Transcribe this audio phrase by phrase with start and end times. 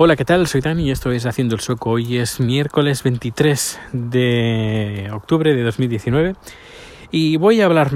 [0.00, 0.46] Hola, ¿qué tal?
[0.46, 1.90] Soy Dani y esto es Haciendo el Sueco.
[1.90, 6.36] Hoy es miércoles 23 de octubre de 2019
[7.10, 7.90] y voy a hablar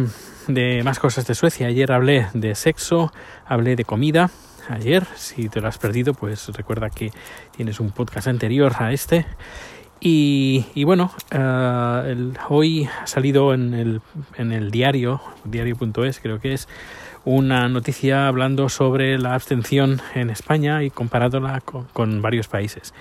[0.48, 1.68] de más cosas de Suecia.
[1.68, 3.12] Ayer hablé de sexo,
[3.46, 4.32] hablé de comida.
[4.68, 7.12] Ayer, si te lo has perdido, pues recuerda que
[7.56, 9.24] tienes un podcast anterior a este.
[10.04, 14.00] Y, bueno, uh, hoy ha salido en el,
[14.36, 16.68] en el diario, diario.es creo que es,
[17.24, 22.92] una noticia hablando sobre la abstención en España y comparándola con, varios países.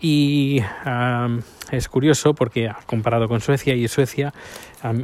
[0.00, 0.60] Y
[1.70, 4.34] es curioso porque ha comparado con Suecia y Suecia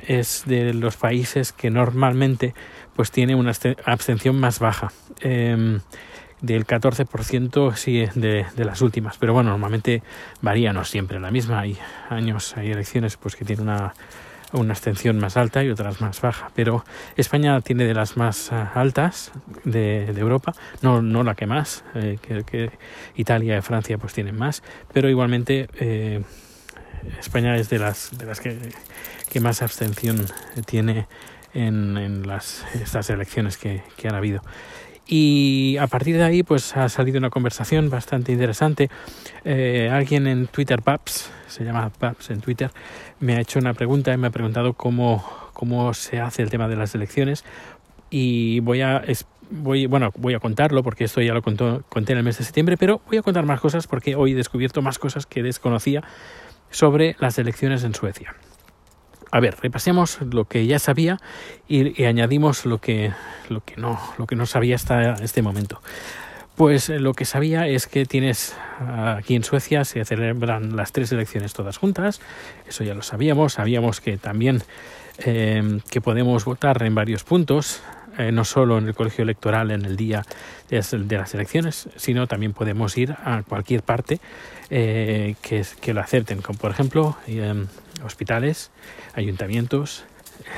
[0.07, 2.55] es de los países que normalmente
[2.95, 3.53] pues tiene una
[3.87, 4.93] abstención más baja.
[5.21, 5.81] Em,
[6.43, 10.03] del 14% sí de, de las últimas pero bueno normalmente
[10.41, 11.77] varía no siempre la misma hay
[12.09, 13.93] años hay elecciones pues que tienen una
[14.53, 16.51] una extensión más alta y otras más baja.
[16.55, 16.85] Pero
[17.17, 19.33] España tiene de las más eh, altas
[19.65, 22.71] de, Europa, no, no la que más, eh, que,
[23.17, 26.23] Italia y Francia pues tienen más, pero igualmente eh,
[27.19, 28.59] España es de las, de las que,
[29.29, 30.27] que más abstención
[30.67, 31.07] tiene
[31.55, 34.43] en, en las, estas elecciones que, que han habido.
[35.07, 38.91] Y a partir de ahí, pues ha salido una conversación bastante interesante.
[39.45, 42.71] Eh, alguien en Twitter, Paps, se llama Paps en Twitter,
[43.19, 46.69] me ha hecho una pregunta y me ha preguntado cómo, cómo se hace el tema
[46.69, 47.45] de las elecciones.
[48.11, 49.03] Y voy a
[49.51, 52.77] voy, bueno, voy a contarlo porque esto ya lo conté en el mes de septiembre,
[52.77, 56.03] pero voy a contar más cosas porque hoy he descubierto más cosas que desconocía
[56.71, 58.35] sobre las elecciones en Suecia.
[59.31, 61.19] A ver, repasemos lo que ya sabía
[61.69, 63.13] y, añadimos lo que,
[63.49, 65.81] lo, que no, lo que no sabía hasta este momento.
[66.57, 68.55] Pues eh, lo que sabía es que tienes
[69.17, 72.21] aquí en Suecia se celebran las tres elecciones todas juntas,
[72.69, 74.63] eso ya lo sabíamos, sabíamos que también
[75.19, 77.83] eh, que podemos votar en varios puntos,
[78.19, 80.25] eh, no solo en el colegio electoral en el día
[80.69, 84.21] de las elecciones, sino también podemos ir a cualquier parte
[84.69, 85.37] que,
[85.81, 87.17] que, lo acepten, como por ejemplo
[88.05, 88.71] hospitales,
[89.15, 90.05] ayuntamientos,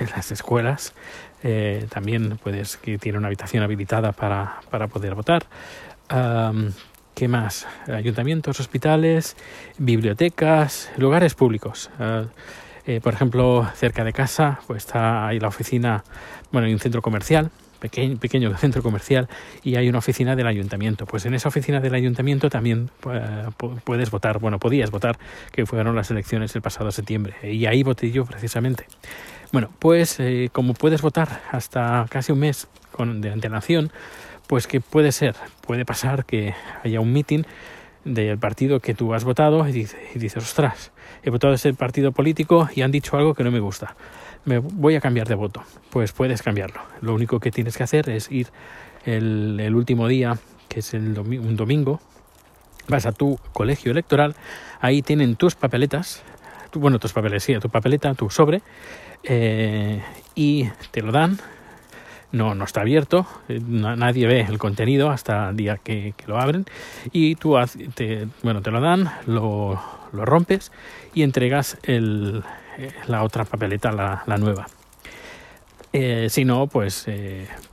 [0.17, 0.95] las escuelas,
[1.43, 5.45] eh, también puedes que tiene una habitación habilitada para, para poder votar.
[7.15, 7.67] ¿Qué más?
[7.89, 9.37] Ayuntamientos, hospitales,
[9.77, 11.91] bibliotecas, lugares públicos.
[11.99, 12.25] Ah,
[12.87, 16.05] eh, por ejemplo, cerca de casa pues está ahí la oficina,
[16.51, 17.51] bueno, hay un centro comercial
[17.83, 19.29] pequeño, pequeño centro comercial
[19.63, 21.05] y hay una oficina del ayuntamiento.
[21.05, 23.49] Pues en esa oficina del ayuntamiento también eh,
[23.85, 25.19] puedes votar, bueno, podías votar,
[25.51, 27.35] que fueron las elecciones el pasado septiembre.
[27.43, 28.87] Y ahí voté yo precisamente.
[29.51, 33.91] Bueno, pues eh, como puedes votar hasta casi un mes con, de antelación,
[34.47, 35.35] pues que puede ser,
[35.67, 36.55] puede pasar que
[36.85, 37.43] haya un meeting
[38.05, 40.93] del partido que tú has votado y dices, y dices, ostras,
[41.23, 43.95] he votado ese partido político y han dicho algo que no me gusta
[44.45, 45.63] me voy a cambiar de voto.
[45.91, 46.81] Pues puedes cambiarlo.
[47.01, 48.49] Lo único que tienes que hacer es ir
[49.05, 52.01] el, último día, que es el un domingo,
[52.89, 54.35] vas a tu colegio electoral,
[54.81, 56.23] ahí tienen tus papeletas,
[56.75, 58.63] bueno, tus papeles, sí, tu papeleta, tu sobre,
[59.25, 60.03] eh,
[60.35, 61.39] y te lo dan.
[62.33, 66.65] No, no está abierto, eh, nadie ve el contenido hasta el día que, lo abren
[67.13, 67.57] y tú
[67.95, 69.79] te, bueno, te lo dan, lo,
[70.13, 70.73] rompes
[71.13, 72.41] y entregas eh,
[73.07, 74.67] la otra papeleta, la, nueva.
[75.93, 77.07] Eh, si no, pues,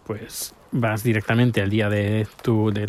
[0.05, 2.27] pues vas directamente al día de,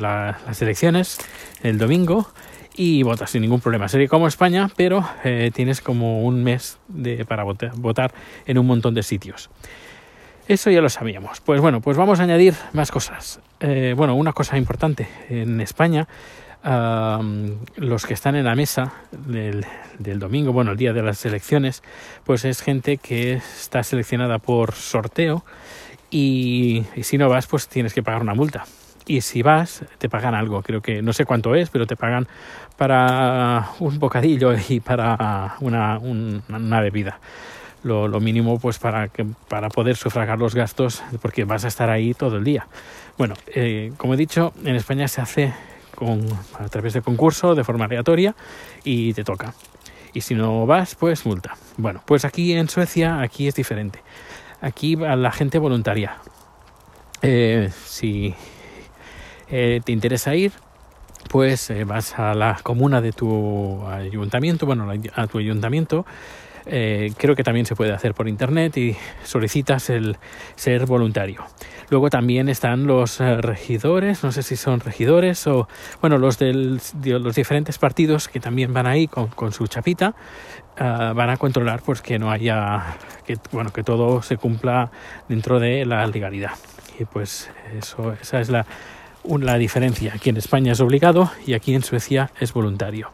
[0.01, 1.19] las elecciones,
[1.63, 2.33] el domingo,
[2.75, 3.89] y votas sin ningún problema.
[3.89, 5.07] Sería como España, pero
[5.53, 6.79] tienes como un mes
[7.29, 8.13] para votar,
[8.47, 9.51] en un montón de sitios.
[10.51, 11.41] Eso ya lo sabíamos.
[11.41, 13.39] Pues bueno, pues vamos a añadir más cosas.
[13.61, 15.07] bueno, una cosa importante.
[15.29, 16.09] En España
[17.77, 19.65] los que están en la mesa del,
[20.19, 21.85] domingo, bueno, el día de las elecciones,
[22.25, 25.45] pues es gente que está seleccionada por sorteo
[26.11, 28.65] y, si no vas, pues tienes que pagar una multa.
[29.07, 32.27] Y si vas, te pagan algo, creo que no sé cuánto es, pero te pagan
[32.77, 37.21] para un bocadillo y para una, una bebida.
[37.83, 42.13] Lo, mínimo pues para que para poder sufragar los gastos porque vas a estar ahí
[42.13, 42.69] todo el día
[43.17, 45.55] bueno eh, como he dicho en España se hace
[46.59, 48.35] a través de concurso de forma aleatoria
[48.85, 49.55] y te toca.
[50.13, 51.57] Y si no vas, pues multa.
[51.77, 54.03] Bueno, pues aquí en Suecia, aquí es diferente.
[54.61, 56.17] Aquí a la gente voluntaria.
[57.23, 58.35] Eh, si
[59.51, 60.53] eh, te interesa ir,
[61.29, 66.07] pues vas a la comuna de tu ayuntamiento, bueno, a tu ayuntamiento
[66.73, 70.17] eh, creo que también se puede hacer por internet y solicitas el
[70.55, 71.45] ser voluntario.
[71.89, 75.69] Luego también están los eh, regidores, no sé si son regidores o,
[76.01, 80.15] bueno, los de los diferentes partidos que también van ahí con, su chapita,
[80.79, 82.97] ah, van a controlar pues que no haya,
[83.27, 84.93] que, bueno, que todo se cumpla
[85.29, 86.53] dentro de la legalidad.
[87.01, 88.65] Y pues eso, esa es la
[89.25, 90.13] la diferencia.
[90.15, 93.11] Aquí en España es obligado y aquí en Suecia es voluntario.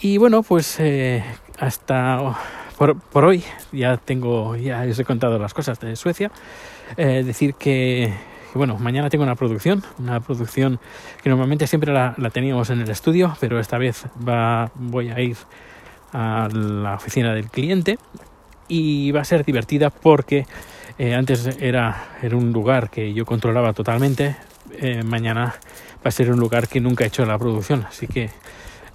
[0.00, 1.24] Y bueno, pues eh,
[1.62, 2.34] hasta
[2.76, 6.32] por, hoy ya tengo, ya os he contado las cosas de Suecia.
[6.96, 8.12] Eh, decir que,
[8.54, 10.80] bueno, mañana tengo una producción, una producción
[11.22, 15.36] que normalmente siempre la, teníamos en el estudio, pero esta vez va, voy a ir
[16.12, 17.96] a la oficina del cliente
[18.66, 20.46] y va a ser divertida porque
[20.98, 24.34] eh, antes era, era un lugar que yo controlaba totalmente,
[24.72, 25.54] eh, mañana
[26.04, 28.30] va a ser un lugar que nunca he hecho la producción, así que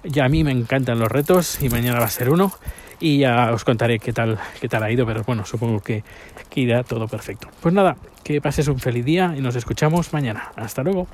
[0.04, 2.52] ya a mí me encantan los retos y mañana va a ser uno
[3.00, 6.02] y ya os contaré qué tal, qué tal ha ido, pero bueno, supongo que,
[6.50, 7.48] que irá todo perfecto.
[7.60, 10.52] Pues nada, que pases un feliz día y nos escuchamos mañana.
[10.56, 11.06] Hasta luego.